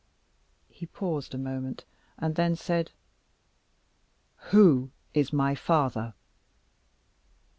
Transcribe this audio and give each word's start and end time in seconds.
He 0.67 0.87
paused 0.87 1.35
a 1.35 1.37
moment, 1.37 1.85
and 2.17 2.33
then 2.33 2.55
said, 2.55 2.89
"Who 4.49 4.89
is 5.13 5.31
my 5.31 5.53
father?" 5.53 6.15